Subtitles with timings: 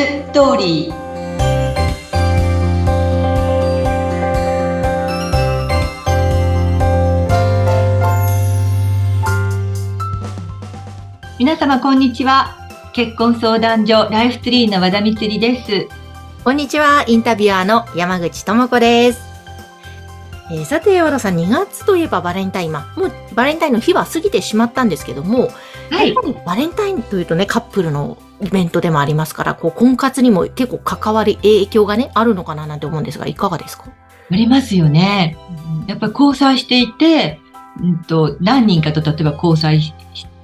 [0.00, 0.94] ストーリー
[11.38, 12.56] 皆様こんにちは
[12.94, 15.88] 結婚相談所ライフツリーの和田光です
[16.44, 19.20] こんにちは、インタビュアーの山口智子です。
[20.50, 25.50] えーさて、和田さん、2月といえばバレンタイン、まあ、もうバレンタインの日は過ぎてしまったんですけども、
[25.90, 26.14] はい。
[26.46, 33.84] バレンタインというとね、カップルのイベントでもありますから、こう、婚活にも結構関わり、影響がね、あるのかななんて思うんですが、いかがですか？
[34.32, 35.36] ありますよね。
[35.88, 37.40] やっぱり交際していて、
[37.80, 39.92] うんと、何人かと例えば交際し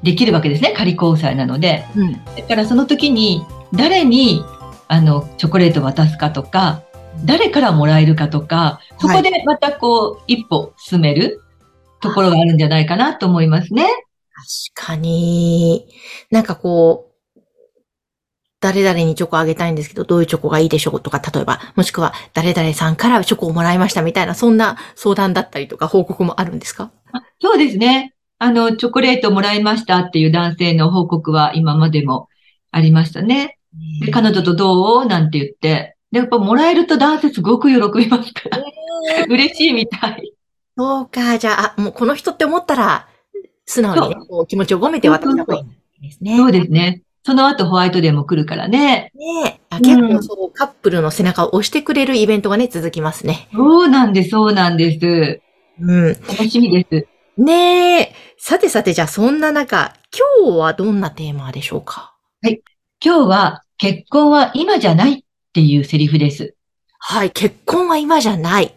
[0.03, 0.75] できるわけですね。
[0.77, 1.85] 仮交際なので。
[1.95, 2.13] うん。
[2.13, 4.45] だからその時に誰に
[4.89, 6.83] あのチョコレートを渡すかとか
[7.25, 11.41] 誰からもらえるかとかそこでまたこう、一歩進める
[12.01, 13.87] ところがあるんじゃないかなと思いますね。
[14.75, 15.89] 確かに、
[16.31, 17.41] なんかこう、
[18.61, 26.91] 誰々にチョコあげたいんですけど、どういうチョコがいいでしょうとか、例えば、もしくは、誰々さんからチョコをもらいましたみたいな、そんな相談だったりとか、報告もあるんですか？
[27.41, 28.15] そうですね。
[28.39, 32.29] あの、チョコレートをもらいましたっていう男性の報告は今までも
[32.71, 33.59] ありましたね。
[34.05, 35.07] で、彼女とどう？
[35.07, 35.97] なんて言って。
[36.13, 38.63] で、やっぱもらえると男性すごく喜びますから。
[39.29, 40.33] 嬉しいみたい。
[40.77, 43.09] そうか、じゃあ、あもうこの人って思ったら、
[43.67, 45.69] 素直にね、こう気持ちを込めて渡した方がいいん
[46.03, 46.37] ですね。
[46.37, 47.03] そうですね。
[47.25, 49.11] その後ホワイトデーも来るからね。
[49.15, 53.49] ねあ結構そう、カップルの背中を押してくれるイベントがね、続きますね。
[53.53, 55.41] そうなんです、そうなんです。
[55.81, 56.13] うん。
[56.13, 57.07] 楽しみです。
[57.43, 58.15] ねえ。
[58.39, 59.93] さてさて、じゃあそんな中、
[60.41, 62.15] 今日はどんなテーマでしょうか？
[63.05, 65.23] 今日は結婚は今じゃないっ
[65.53, 66.55] ていうセリフです。
[66.99, 68.75] はい、結婚は今じゃない。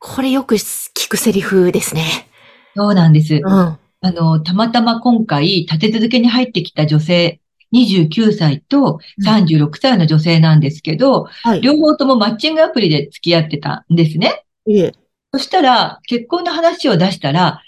[0.00, 2.26] これよく聞くセリフですね。
[2.74, 3.34] そうなんです。
[3.34, 3.78] うん。
[4.00, 7.40] あの、たまたま今回立て続けに入ってきた女性、
[7.72, 11.60] 29歳と36歳の女性なんですけど、はい。
[11.60, 14.44] 両方ともマッチングアプリで付き合ってたんですね。
[14.66, 14.92] いえ。
[15.32, 17.62] そしたら、結婚の話を出したら、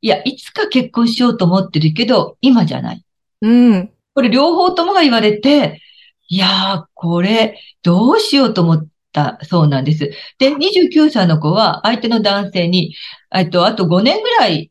[0.00, 3.04] いや、いつか結婚しようと思ってるけど、今じゃない。
[3.42, 3.90] うん。
[4.14, 5.80] これ両方ともが言われて、
[6.28, 10.10] いやー、これ、どうしようと思ったそうなんです。
[10.38, 12.94] で、29歳の子は相手の男性に、
[13.34, 14.70] えっと、あと5年ぐらい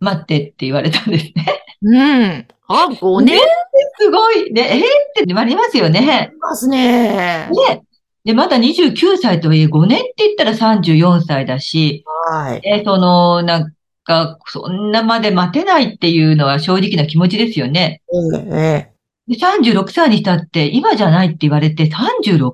[0.00, 1.62] 待ってって言われたんですね。
[1.82, 2.46] うん。
[2.68, 3.38] あ、5年
[3.98, 4.52] すごい。
[4.52, 4.82] で、えー、っ
[5.14, 6.32] て言われますよね。
[6.40, 7.48] ますね。
[7.68, 7.82] で、
[8.24, 12.60] で、まだ29歳とはいえ5年って言ったら34歳だし、はい。
[12.64, 13.74] えその、なん
[14.04, 18.02] か、そんなまで待てないっていうのは正直な気持ちですよね。
[18.52, 18.92] ええ。
[19.28, 22.52] で、36歳にしたって、今じゃないって言われて36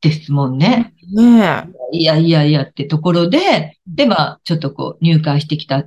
[0.00, 0.94] ですもんね。
[1.14, 5.84] ねいやいやいやってところで、で、まあ、ちょっとこう、入会してきた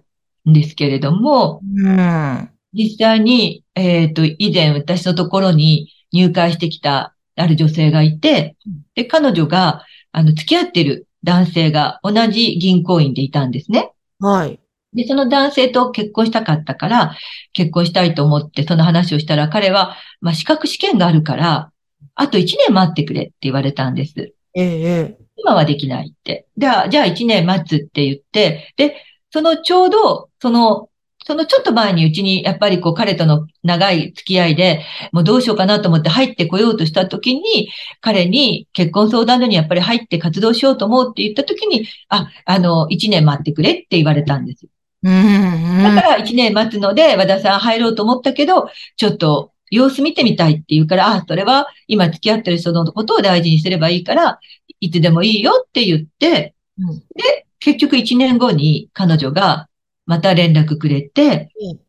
[0.50, 1.82] んですけれども、え。
[1.82, 2.50] うん。
[2.74, 8.56] 実際に、えっと、以前私のところに入会してきたある女性がいて、
[8.96, 13.92] で、彼女が、あの、付き合ってる男性が同じ銀行員でいたんですね。
[14.20, 14.60] はい。
[14.94, 17.16] で、その男性と結婚したかったから、
[17.54, 21.72] 結婚したいと思ってその話をしたら、彼は、まあ、資格試験があるから、
[22.16, 24.34] あと1年待ってくれって言われたんです。
[24.54, 25.18] ええ。
[25.38, 26.46] 今はできないって。
[26.58, 29.02] じゃあ、じゃあ1年待つって言って、で、
[29.32, 30.90] そのちょうど、その、
[31.24, 37.70] そのちょっと前にうちに、やっぱりこう彼との長い付き合いで、もうどうしようかなと思って入ってこようとした時に、
[38.02, 44.66] 彼に結婚相談所にやっぱり入って活動しようと思うって言った時に、あ、あの、1年待ってくれって言われたんです。
[45.04, 45.84] うん。
[45.84, 54.40] だから1年待つので、和田さん入ろうと思ったけど、ちょっと様子見てみたいって言うから、あ、それは今付き合ってる人のことを大事にすればいいから、
[54.80, 59.68] いつでもいいよって言って、うんで、結局1年後に彼女が
[60.06, 61.80] また連絡くれてうん、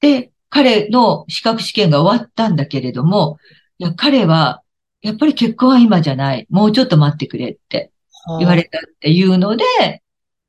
[0.00, 3.38] で、彼の資格試験が終わったんだけれども、
[3.78, 4.62] いや、彼は、
[5.00, 6.46] やっぱり結婚は今じゃない。
[6.50, 7.90] もうちょっと待ってくれって
[8.38, 9.64] 言われたっていうので、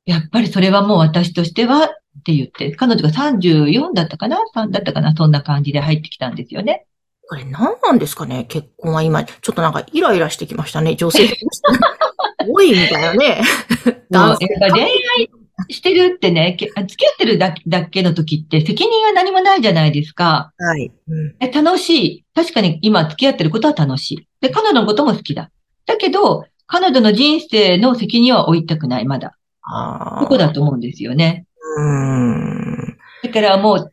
[0.06, 1.88] やっぱりそれはもう私としてはっ
[2.24, 5.14] て言って、彼女が34だったかな ?3 だったかな？
[5.16, 6.86] そんな感じで入ってきたんですよね。
[7.26, 8.44] これ何なんですかね？
[8.44, 11.28] 結婚は今、ちょっとなんかイライラしてきましたね、女性。
[12.46, 13.40] 多いみたいなね。
[14.10, 15.30] 男性恋愛
[15.68, 17.52] してるってね、け付き合ってるだ
[17.86, 20.52] けの時って責任が何もないじゃないですか。
[20.58, 20.92] はい。
[21.08, 21.36] うん。
[21.40, 22.24] え楽しい。
[22.34, 24.28] 確かに今付き合ってることは楽しい。
[24.40, 25.50] で、彼女のことも好きだ。
[25.86, 29.36] だけど、彼女の人生の責任は負いたくない、まだ。
[29.62, 31.46] あここだと思うんですよね。
[31.76, 32.98] うーん。
[33.22, 33.90] だからもう、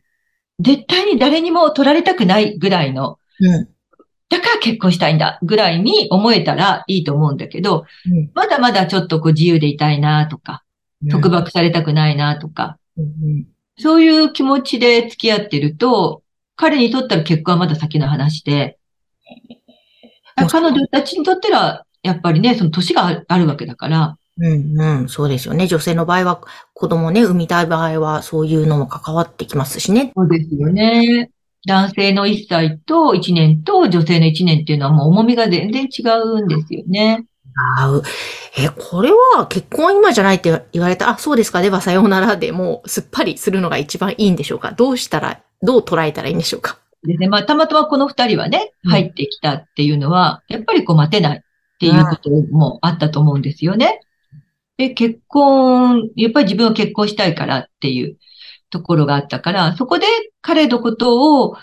[0.60, 3.68] 絶対に誰にも取られたくないぐらいの、うん。
[4.28, 10.64] だから結婚したいんだぐらいに思えたらいいと思うんだけど、うんまだまだちょっとこう自由でいたいなとか、
[11.10, 13.46] 束縛されたくないなとか、うん。
[13.78, 16.22] そういう気持ちで付き合ってると、
[16.56, 18.78] 彼にとったら結婚はまだ先の話で、
[20.36, 24.16] 彼女たちにとっては、やっぱりね、その年があるわけだから。
[24.38, 25.66] うんうん、そうですよね。
[25.66, 26.40] 女性の場合は、
[26.72, 30.12] 子供ね、産みたい場合は、そういうのも関わってきますしね。
[30.16, 31.30] そうですよね。
[31.66, 37.24] 男性の1歳と1年と女性の1年っていうのはもう重みが全然違うんですよね。
[37.78, 38.02] あう。
[38.58, 47.28] え、これは結婚は今じゃないって言われた、あ、そうですか、ではさようならでもうすっぱりするのが一番いいんでしょうかどうしたら、どう捉えたらいいんでしょうかですね。
[47.28, 51.42] まあ、たまたまこの2人はね、うん入ってきたっていうのは、やっぱりこう待てないっ
[51.78, 54.00] ていうこともあったと思うんですよね。
[54.76, 58.16] で、結婚、やっぱり自分は結婚したいからっていう
[58.70, 60.06] ところがあったから、そこで
[60.40, 61.56] 彼のことを、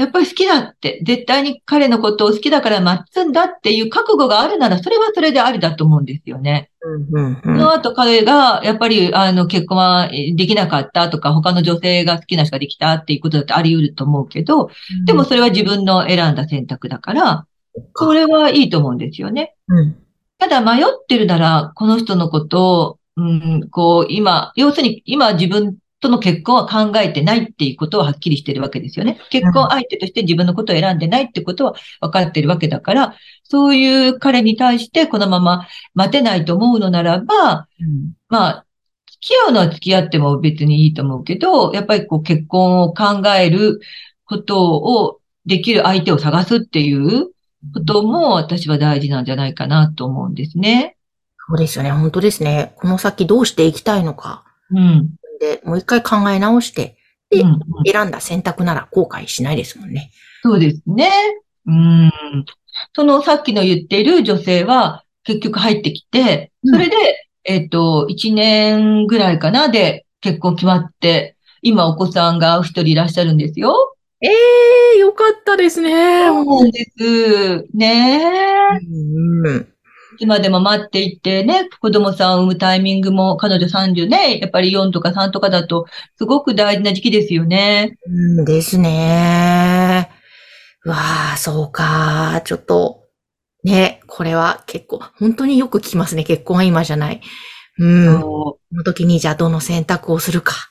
[0.00, 6.70] やっぱり好きだって、絶対に彼のことを好きだから待つんだっていう覚悟があるなら、それはそれでありだと思うんですよね。
[6.80, 7.42] うんうんうん。
[7.42, 14.70] その後彼が、やっぱり、あの、結婚はえできなかったとか、他の女性が好きな人ができたっていうことだってあり得ると思うけど、
[15.04, 17.46] でもそれは自分の選んだ選択だから、
[17.94, 19.54] それはいいと思うんですよね。
[19.68, 19.96] うん、
[20.38, 29.20] ただ迷ってるなら、この人のことを、うん、こう、今、要するに今自分との結婚は考えてないっていうことははっきりしてるわけですよね。
[29.30, 33.14] 結婚相手として自分のことを選んでないってことは分かってるわけだから、
[33.44, 38.66] そういう彼に対してこのまま待てないと思うのならば、うんまあ、
[39.06, 43.80] 付き合うのは付き合っても別にいいと思うけど、やっぱりこう結婚を考える
[44.24, 47.26] ことをできる相手を探すっていう
[47.74, 50.96] ことも私は大事なんじゃないかなと思うんですね。
[51.48, 51.90] そうですよね。
[51.90, 52.74] 本当ですね。
[52.76, 54.44] この先どうしていきたいのか。
[54.70, 55.10] うん。
[55.40, 56.96] で、もう一回考え直して、
[57.30, 57.60] でうん
[57.90, 60.10] 選んだ選択なら後悔しないですもんね。
[60.42, 61.10] そうですね。
[61.66, 62.10] うん。
[62.94, 66.96] そのさっきの言っている女性は結局入ってきて、それで、
[67.44, 73.96] えっと、1年ぐらいかなで結婚決まって、今お子さんが一人いらっしゃるんですよ。
[74.22, 74.28] え
[74.96, 76.26] えよかったですね。
[76.28, 77.64] そうなんです。
[77.74, 78.86] ねえ。
[78.86, 79.68] うんうん
[80.14, 85.86] いつまでも待っていってね、子供さんを産むタイミングも彼女30ね、やっぱり4とか3とかだと、
[86.16, 87.96] すごく大事な時期ですよね。
[88.06, 90.10] うんですね。
[90.84, 90.96] うわ
[91.34, 92.40] あ、そうか。
[92.44, 93.04] ちょっと、
[93.62, 96.24] ね、これは結構、本当によく聞きますね。
[96.24, 97.20] 結婚は今じゃない。
[97.78, 98.20] うん。
[98.20, 100.69] こそうの時にじゃあどの選択をするか。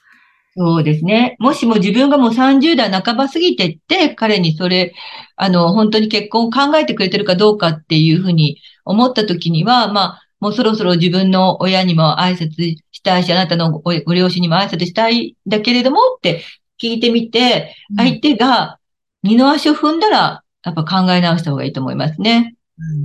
[0.55, 1.35] そうですね。
[1.39, 4.93] もしも自分がもう30代半ば過ぎてって、彼にそれ、
[5.35, 16.43] あの、本当に結婚を考えてくれてるかどうかっていうふうに思った時には、まあ、もうそろそろ自分の親にも挨拶したいし、あなたのごご両親にも挨拶したいんだけれどもって
[16.81, 18.79] 聞いてみて、相手が
[19.21, 22.55] 二の足を踏んだら、やっぱ考え直した方がいいと思いますね。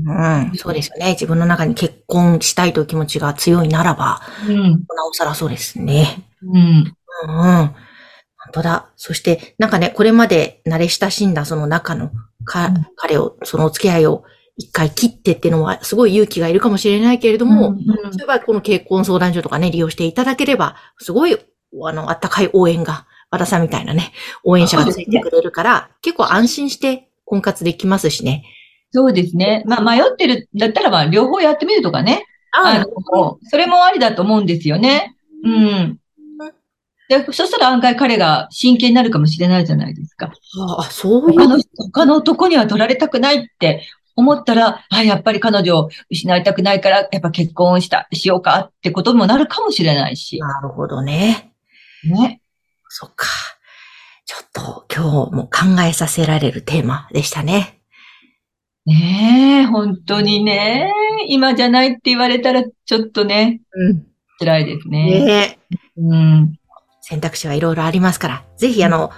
[0.07, 1.11] うん、うんそうですよね。
[1.13, 4.71] 自分の中に結婚したいという気持ちが強いならば、うん。
[4.71, 6.23] なおさらそうですね。
[6.43, 6.97] うん。
[7.27, 7.75] うん。
[8.45, 8.91] 本当だ。
[8.97, 12.11] そして、なんかね、これまで慣れ親しんだその中の
[12.45, 14.25] か、うん彼を、そのお付き合いを
[14.57, 24.13] 一回切ってっていうのは、すごい勇気がいるかもしれないけれども、うんそういえばこの結婚相談所とかね、利用していただければ、すごい、あの、あったかい応援が、和田さんみたいなね、
[24.45, 28.45] 応援者がついてくれるから、結構安心して婚活できますしね。
[28.93, 29.65] そうですね。
[29.67, 32.25] まあ、迷ってるんだったら、まあ、両方やってみるとかね。
[32.53, 35.17] ああの、それもありだと思うんですよね。
[35.45, 35.99] うん。
[37.09, 40.33] で、そしたら案外彼が真剣になるかもしれないじゃないですか。
[40.79, 50.39] あ、そういう他の、他の男には取られたくないって思ったら、あ、やっぱり彼女を失いたくないから、やっぱ結婚した、しようかってこともなるかもしれないし。
[50.39, 51.53] なるほどね。
[52.05, 52.41] ね。
[52.89, 53.27] そっか。
[54.25, 57.81] ちょっと今日も考えさせられるテーマでしたね。
[58.87, 60.93] ねえ、本当にね。
[61.29, 64.07] 今じゃないって言われたら、ちょっとね、うん。
[64.39, 65.25] 辛いですね。
[65.25, 65.59] ね
[65.97, 66.59] うん。
[67.07, 69.11] 選択肢はいろいろありますから、ぜひあの、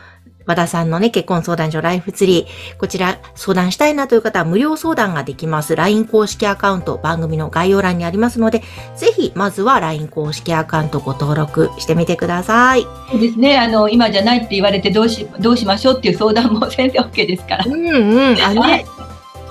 [0.44, 5.76] 和田さんのね、結婚相談所ライフツリー、こちら相談したいなという方は無料相談ができます。
[5.76, 8.64] LINE 公式アカウント番組の概要欄にありますので、
[8.96, 12.82] ぜひまずは LINE 公式アカウントご登録してみてください。
[13.12, 13.56] そうですね。
[13.56, 17.64] あの、今じゃないって言われてどうし、どうしましょうっていう相談も全然 OK ですから。
[17.66, 18.84] うんうん、あのはねい、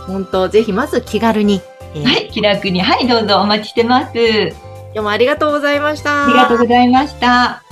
[0.08, 1.62] 本当ぜひまず気軽に、
[1.94, 2.82] えーはい、気楽に。
[2.82, 4.14] はい、どうぞお待ちしてます。
[4.14, 4.54] 今
[4.94, 6.26] 日もありがとうございました。
[6.26, 7.65] ありがとうございました。